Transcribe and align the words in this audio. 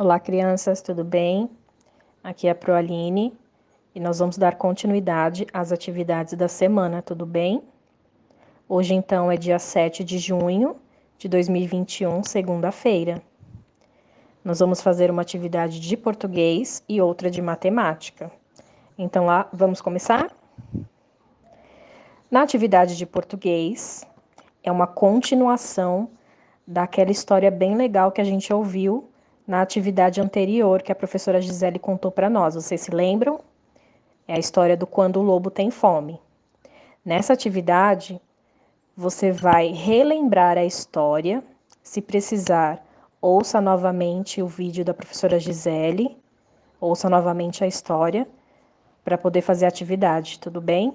Olá, 0.00 0.20
crianças, 0.20 0.80
tudo 0.80 1.02
bem? 1.02 1.50
Aqui 2.22 2.46
é 2.46 2.52
a 2.52 2.54
Proaline 2.54 3.36
e 3.92 3.98
nós 3.98 4.20
vamos 4.20 4.38
dar 4.38 4.54
continuidade 4.54 5.44
às 5.52 5.72
atividades 5.72 6.34
da 6.34 6.46
semana, 6.46 7.02
tudo 7.02 7.26
bem? 7.26 7.64
Hoje, 8.68 8.94
então, 8.94 9.28
é 9.28 9.36
dia 9.36 9.58
7 9.58 10.04
de 10.04 10.18
junho 10.18 10.76
de 11.18 11.28
2021, 11.28 12.22
segunda-feira. 12.22 13.20
Nós 14.44 14.60
vamos 14.60 14.80
fazer 14.80 15.10
uma 15.10 15.22
atividade 15.22 15.80
de 15.80 15.96
português 15.96 16.80
e 16.88 17.00
outra 17.00 17.28
de 17.28 17.42
matemática. 17.42 18.30
Então, 18.96 19.26
lá, 19.26 19.48
vamos 19.52 19.80
começar? 19.80 20.30
Na 22.30 22.42
atividade 22.42 22.96
de 22.96 23.04
português, 23.04 24.06
é 24.62 24.70
uma 24.70 24.86
continuação 24.86 26.08
daquela 26.64 27.10
história 27.10 27.50
bem 27.50 27.74
legal 27.74 28.12
que 28.12 28.20
a 28.20 28.24
gente 28.24 28.52
ouviu 28.52 29.10
na 29.48 29.62
atividade 29.62 30.20
anterior 30.20 30.82
que 30.82 30.92
a 30.92 30.94
professora 30.94 31.40
Gisele 31.40 31.78
contou 31.78 32.10
para 32.10 32.28
nós. 32.28 32.54
Vocês 32.54 32.82
se 32.82 32.90
lembram? 32.90 33.40
É 34.26 34.34
a 34.34 34.38
história 34.38 34.76
do 34.76 34.86
quando 34.86 35.16
o 35.16 35.22
lobo 35.22 35.50
tem 35.50 35.70
fome. 35.70 36.20
Nessa 37.02 37.32
atividade, 37.32 38.20
você 38.94 39.32
vai 39.32 39.68
relembrar 39.68 40.58
a 40.58 40.66
história. 40.66 41.42
Se 41.82 42.02
precisar, 42.02 42.84
ouça 43.22 43.58
novamente 43.58 44.42
o 44.42 44.46
vídeo 44.46 44.84
da 44.84 44.92
professora 44.92 45.40
Gisele, 45.40 46.14
ouça 46.78 47.08
novamente 47.08 47.64
a 47.64 47.66
história 47.66 48.28
para 49.02 49.16
poder 49.16 49.40
fazer 49.40 49.64
a 49.64 49.68
atividade, 49.68 50.38
tudo 50.38 50.60
bem? 50.60 50.94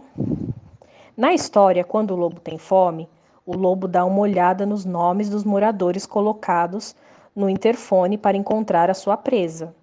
Na 1.17 1.33
história, 1.33 1.83
quando 1.83 2.11
o 2.11 2.15
lobo 2.15 2.39
tem 2.39 2.59
fome, 2.59 3.09
o 3.47 3.57
lobo 3.57 3.87
dá 3.87 4.05
uma 4.05 4.19
olhada 4.19 4.63
nos 4.63 4.85
nomes 4.85 5.27
dos 5.27 5.43
moradores 5.43 6.05
colocados 6.05 6.95
no 7.35 7.49
interfone 7.49 8.17
para 8.17 8.37
encontrar 8.37 8.89
a 8.89 8.93
sua 8.93 9.17
presa. 9.17 9.75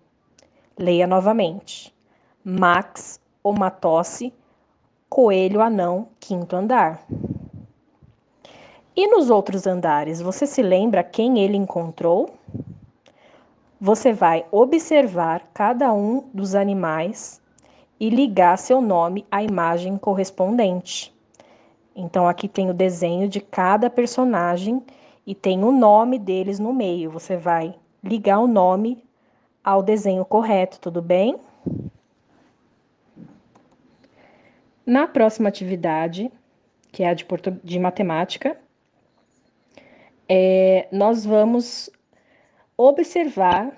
Leia 0.78 1.06
novamente. 1.06 1.94
Max, 2.44 3.20
uma 3.42 3.70
tosse, 3.70 4.32
coelho 5.08 5.60
anão, 5.60 6.08
quinto 6.18 6.56
andar. 6.56 7.04
E 8.96 9.06
nos 9.06 9.30
outros 9.30 9.66
andares, 9.66 10.20
você 10.20 10.46
se 10.46 10.62
lembra 10.62 11.02
quem 11.02 11.38
ele 11.38 11.56
encontrou? 11.56 12.30
Você 13.80 14.12
vai 14.12 14.44
observar 14.50 15.48
cada 15.54 15.92
um 15.92 16.28
dos 16.34 16.54
animais 16.54 17.40
e 17.98 18.10
ligar 18.10 18.58
seu 18.58 18.80
nome 18.80 19.26
à 19.30 19.42
imagem 19.42 19.96
correspondente. 19.96 21.14
Então, 21.94 22.28
aqui 22.28 22.48
tem 22.48 22.70
o 22.70 22.74
desenho 22.74 23.28
de 23.28 23.40
cada 23.40 23.90
personagem 23.90 24.82
e 25.30 25.34
tem 25.36 25.62
o 25.62 25.70
nome 25.70 26.18
deles 26.18 26.58
no 26.58 26.72
meio. 26.72 27.08
Você 27.08 27.36
vai 27.36 27.76
ligar 28.02 28.40
o 28.40 28.48
nome 28.48 29.00
ao 29.62 29.80
desenho 29.80 30.24
correto, 30.24 30.80
tudo 30.80 31.00
bem? 31.00 31.36
Na 34.84 35.06
próxima 35.06 35.48
atividade, 35.48 36.32
que 36.90 37.04
é 37.04 37.08
a 37.08 37.14
de, 37.14 37.24
de 37.62 37.78
matemática, 37.78 38.58
é, 40.28 40.88
nós 40.90 41.24
vamos 41.24 41.88
observar 42.76 43.72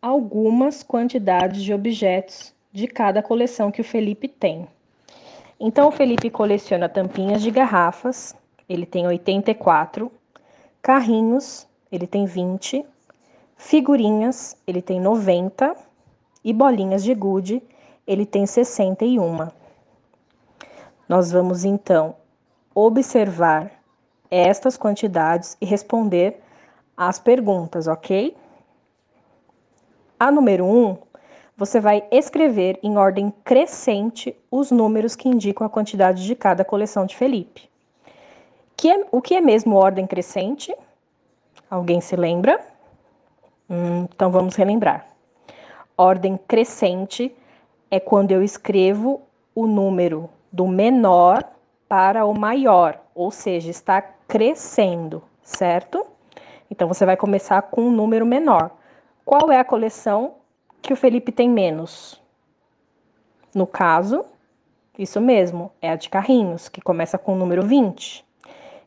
algumas 0.00 0.84
quantidades 0.84 1.64
de 1.64 1.74
objetos 1.74 2.54
de 2.70 2.86
cada 2.86 3.20
coleção 3.20 3.72
que 3.72 3.80
o 3.80 3.84
Felipe 3.84 4.28
tem. 4.28 4.68
Então, 5.58 5.88
o 5.88 5.92
Felipe 5.92 6.30
coleciona 6.30 6.88
tampinhas 6.88 7.42
de 7.42 7.50
garrafas, 7.50 8.36
ele 8.68 8.86
tem 8.86 9.04
84, 9.04 10.08
carrinhos, 10.82 11.66
ele 11.90 12.06
tem 12.06 12.26
20, 12.26 12.84
figurinhas, 13.56 14.56
ele 14.66 14.82
tem 14.82 15.00
90 15.00 15.76
e 16.44 16.52
bolinhas 16.52 17.04
de 17.04 17.14
gude, 17.14 17.62
ele 18.06 18.26
tem 18.26 18.44
61. 18.44 19.48
Nós 21.08 21.30
vamos 21.30 21.64
então 21.64 22.16
observar 22.74 23.70
estas 24.30 24.76
quantidades 24.76 25.56
e 25.60 25.66
responder 25.66 26.40
as 26.96 27.18
perguntas, 27.18 27.86
ok? 27.86 28.36
A 30.18 30.30
número 30.30 30.64
1, 30.64 30.86
um, 30.86 30.98
você 31.56 31.80
vai 31.80 32.06
escrever 32.10 32.78
em 32.82 32.96
ordem 32.96 33.32
crescente 33.44 34.34
os 34.50 34.70
números 34.70 35.14
que 35.14 35.28
indicam 35.28 35.66
a 35.66 35.70
quantidade 35.70 36.24
de 36.24 36.34
cada 36.34 36.64
coleção 36.64 37.06
de 37.06 37.16
Felipe. 37.16 37.71
Que 38.82 38.90
é, 38.90 39.06
o 39.12 39.22
que 39.22 39.36
é 39.36 39.40
mesmo 39.40 39.76
ordem 39.76 40.08
crescente? 40.08 40.74
Alguém 41.70 42.00
se 42.00 42.16
lembra? 42.16 42.60
Hum, 43.70 44.08
então 44.12 44.28
vamos 44.28 44.56
relembrar. 44.56 45.06
Ordem 45.96 46.36
crescente 46.36 47.32
é 47.88 48.00
quando 48.00 48.32
eu 48.32 48.42
escrevo 48.42 49.22
o 49.54 49.68
número 49.68 50.28
do 50.50 50.66
menor 50.66 51.48
para 51.88 52.26
o 52.26 52.36
maior, 52.36 53.00
ou 53.14 53.30
seja, 53.30 53.70
está 53.70 54.02
crescendo, 54.02 55.22
certo? 55.44 56.04
Então 56.68 56.88
você 56.88 57.06
vai 57.06 57.16
começar 57.16 57.62
com 57.62 57.82
um 57.82 57.92
número 57.92 58.26
menor. 58.26 58.72
Qual 59.24 59.52
é 59.52 59.60
a 59.60 59.64
coleção 59.64 60.38
que 60.82 60.92
o 60.92 60.96
Felipe 60.96 61.30
tem 61.30 61.48
menos? 61.48 62.20
No 63.54 63.64
caso, 63.64 64.24
isso 64.98 65.20
mesmo, 65.20 65.70
é 65.80 65.88
a 65.88 65.94
de 65.94 66.10
carrinhos, 66.10 66.68
que 66.68 66.80
começa 66.80 67.16
com 67.16 67.34
o 67.34 67.38
número 67.38 67.62
20. 67.62 68.31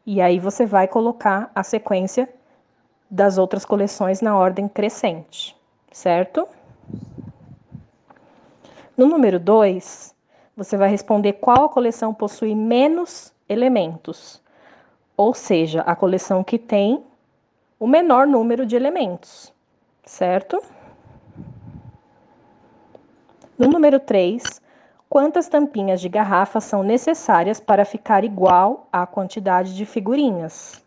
E 0.06 0.22
aí 0.22 0.40
você 0.40 0.66
vai 0.66 0.88
colocar 0.88 1.52
a 1.56 1.64
sequência 1.64 2.30
das 3.10 3.38
outras 3.38 3.66
coleções 3.66 4.22
na 4.22 4.38
ordem 4.38 4.68
crescente, 4.68 5.58
certo? 5.92 6.48
No 8.96 9.08
número 9.08 9.40
2, 9.40 10.16
você 10.56 10.78
vai 10.78 10.90
responder 10.90 11.34
qual 11.34 11.66
a 11.66 11.70
coleção 11.70 12.14
possui 12.14 12.54
menos 12.54 13.34
elementos, 13.50 14.42
ou 15.18 15.34
seja, 15.34 15.82
a 15.82 15.96
coleção 15.96 16.44
que 16.44 16.60
tem 16.60 17.04
o 17.80 17.88
menor 17.88 18.28
número 18.28 18.66
de 18.66 18.76
elementos, 18.76 19.52
certo? 20.06 20.62
No 23.58 23.68
número 23.68 24.00
3, 24.00 24.62
quantas 25.10 25.48
tampinhas 25.48 26.02
de 26.02 26.10
garrafa 26.10 26.60
são 26.60 26.84
necessárias 26.84 27.60
para 27.60 27.86
ficar 27.86 28.24
igual 28.24 28.88
à 28.92 29.06
quantidade 29.06 29.76
de 29.76 29.86
figurinhas. 29.86 30.84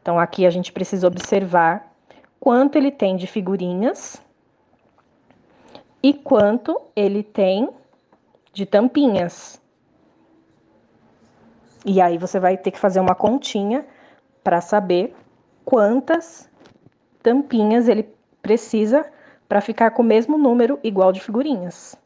Então, 0.00 0.18
aqui 0.18 0.46
a 0.46 0.50
gente 0.50 0.72
precisa 0.72 1.06
observar 1.06 1.92
quanto 2.38 2.76
ele 2.76 2.90
tem 2.90 3.16
de 3.16 3.26
figurinhas 3.26 4.22
e 6.02 6.14
quanto 6.14 6.80
ele 6.94 7.22
tem 7.22 7.68
de 8.52 8.64
tampinhas. 8.64 9.60
E 11.84 12.00
aí 12.00 12.18
você 12.18 12.38
vai 12.38 12.56
ter 12.56 12.70
que 12.70 12.78
fazer 12.78 13.00
uma 13.00 13.14
continha 13.14 13.84
para 14.42 14.60
saber 14.60 15.14
quantas 15.64 16.48
tampinhas 17.22 17.88
ele 17.88 18.08
precisa 18.40 19.04
para 19.48 19.60
ficar 19.60 19.90
com 19.90 20.02
o 20.02 20.04
mesmo 20.04 20.38
número 20.38 20.78
igual 20.82 21.10
de 21.10 21.20
figurinhas. 21.20 21.96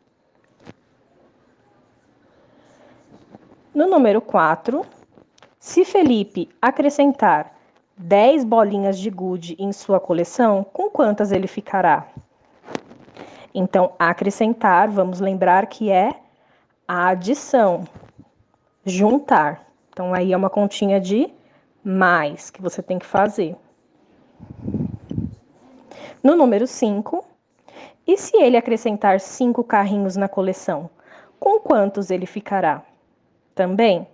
No 3.72 3.86
número 3.86 4.20
4, 4.20 4.84
se 5.60 5.84
Felipe 5.84 6.48
acrescentar 6.60 7.54
10 7.96 8.42
bolinhas 8.42 8.98
de 8.98 9.08
gude 9.08 9.54
em 9.60 9.72
sua 9.72 10.00
coleção, 10.00 10.64
com 10.64 10.90
quantas 10.90 11.30
ele 11.30 11.46
ficará? 11.46 12.08
Então, 13.54 13.92
acrescentar, 13.96 14.90
vamos 14.90 15.20
lembrar 15.20 15.66
que 15.66 15.88
é 15.88 16.16
a 16.86 17.10
adição, 17.10 17.84
juntar. 18.84 19.64
Então, 19.90 20.12
aí 20.12 20.32
é 20.32 20.36
uma 20.36 20.50
continha 20.50 21.00
de 21.00 21.32
mais 21.84 22.50
que 22.50 22.60
você 22.60 22.82
tem 22.82 22.98
que 22.98 23.06
fazer. 23.06 23.54
No 26.24 26.34
número 26.34 26.66
5, 26.66 27.24
e 28.04 28.16
se 28.16 28.36
ele 28.36 28.56
acrescentar 28.56 29.20
cinco 29.20 29.62
carrinhos 29.62 30.16
na 30.16 30.26
coleção, 30.26 30.90
com 31.38 31.60
quantos 31.60 32.10
ele 32.10 32.26
ficará? 32.26 32.89
Também. 33.60 34.06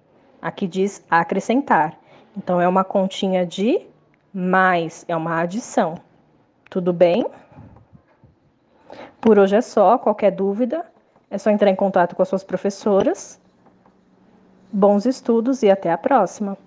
Aqui 0.42 0.66
diz 0.66 1.04
acrescentar. 1.08 1.96
Então, 2.36 2.60
é 2.60 2.66
uma 2.66 2.82
continha 2.82 3.46
de 3.46 3.80
mais, 4.34 5.04
é 5.06 5.14
uma 5.14 5.40
adição. 5.40 5.94
Tudo 6.68 6.92
bem? 6.92 7.24
Por 9.20 9.38
hoje 9.38 9.54
é 9.54 9.60
só. 9.60 9.98
Qualquer 9.98 10.32
dúvida, 10.32 10.84
é 11.30 11.38
só 11.38 11.50
entrar 11.50 11.70
em 11.70 11.76
contato 11.76 12.16
com 12.16 12.22
as 12.22 12.28
suas 12.28 12.42
professoras. 12.42 13.40
Bons 14.72 15.06
estudos 15.06 15.62
e 15.62 15.70
até 15.70 15.92
a 15.92 15.96
próxima! 15.96 16.58